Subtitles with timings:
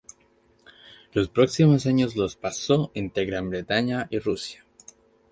[1.13, 4.65] Los próximos años los pasó entre Gran Bretaña Y Rusia.